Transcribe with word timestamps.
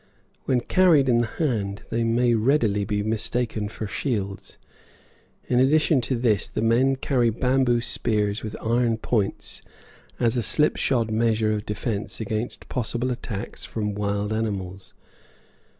When 0.45 0.61
carried 0.61 1.07
in 1.09 1.19
the 1.19 1.27
hand 1.27 1.83
they 1.91 2.03
may 2.03 2.33
readily 2.33 2.85
be 2.85 3.03
mistaken 3.03 3.69
for 3.69 3.85
shields. 3.85 4.57
In 5.47 5.59
addition 5.59 6.01
to 6.01 6.15
this, 6.17 6.47
the 6.47 6.63
men 6.63 6.95
carry 6.95 7.29
bamboo 7.29 7.81
spears 7.81 8.41
with 8.41 8.55
iron 8.59 8.97
points 8.97 9.61
as 10.19 10.37
a 10.37 10.41
slipshod 10.41 11.11
measure 11.11 11.53
of 11.53 11.67
defence 11.67 12.19
against 12.19 12.67
possible 12.67 13.11
attacks 13.11 13.63
from 13.63 13.93
wild 13.93 14.33
animals. 14.33 14.95